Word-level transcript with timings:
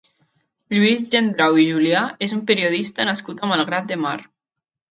Lluís 0.75 1.03
Gendrau 1.15 1.59
i 1.65 1.67
Julià 1.67 2.01
és 2.29 2.35
un 2.39 2.43
periodista 2.49 3.09
nascut 3.13 3.47
a 3.49 3.53
Malgrat 3.55 3.95
de 3.95 4.03
Mar. 4.07 4.19